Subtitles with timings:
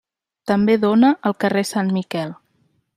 [0.51, 2.37] També dóna al carrer Sant Miquel.